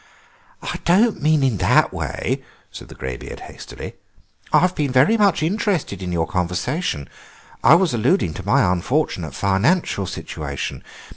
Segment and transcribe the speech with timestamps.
[0.63, 3.97] "I don't mean in that way," said the greybeard hastily;
[4.51, 7.07] "I've been very much interested in your conversation.
[7.63, 10.83] I was alluding to my unfortunate financial situation.